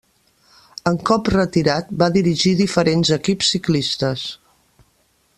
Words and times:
En 0.91 0.95
cop 1.09 1.27
retirat 1.33 1.91
va 2.01 2.07
dirigir 2.15 2.53
diferents 2.61 3.11
equips 3.19 3.51
ciclistes. 3.57 4.25